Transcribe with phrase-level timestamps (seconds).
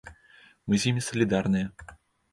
[0.67, 1.67] Мы з імі салідарныя.